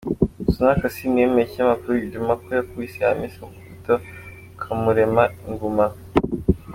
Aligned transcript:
Sanura 0.53 0.79
Kassim 0.81 1.13
yemereye 1.19 1.45
ikinyamakuru 1.47 1.91
Ijumaa 2.05 2.39
ko 2.43 2.47
yakubise 2.57 2.97
Hamisa 3.07 3.39
Mobeto 3.53 3.95
akamurema 4.53 5.23
inguma. 5.47 5.85